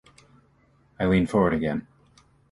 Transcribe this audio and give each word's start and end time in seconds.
I 0.99 1.05
leaned 1.05 1.29
forward 1.29 1.53
again. 1.53 1.85